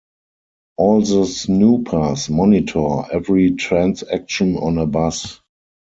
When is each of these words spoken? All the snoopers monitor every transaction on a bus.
All 0.77 1.01
the 1.01 1.25
snoopers 1.27 2.27
monitor 2.27 3.03
every 3.13 3.51
transaction 3.51 4.57
on 4.57 4.79
a 4.79 4.87
bus. 4.87 5.39